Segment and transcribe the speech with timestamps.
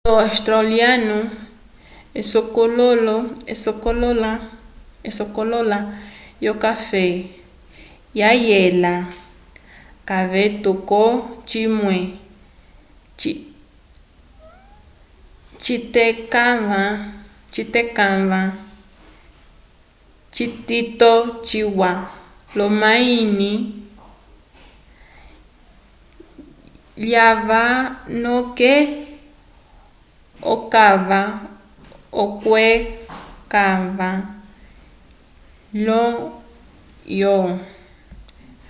[0.09, 1.17] olo australiano
[5.03, 5.79] esokololo
[6.45, 7.05] yo café
[8.19, 8.93] ya yela
[10.09, 11.01] kayeto kó
[11.49, 11.97] cimwe
[17.53, 18.41] citekava
[20.33, 21.13] citito
[21.47, 21.91] ciya
[22.57, 23.51] lomahini
[27.13, 27.61] yalwa
[28.23, 28.71] noke
[30.53, 31.21] ocava
[32.21, 33.65] okweca
[35.85, 36.03] ño
[37.37, 37.57] oco